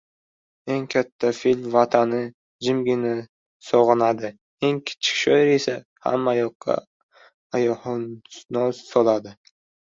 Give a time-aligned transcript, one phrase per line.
[0.75, 3.11] —Eng katta fil vatanini jimgina
[3.69, 4.33] sog‘inadi,
[4.71, 6.81] eng kichik shoir esa hammayoqqa
[7.61, 9.41] ayuhannos soladi.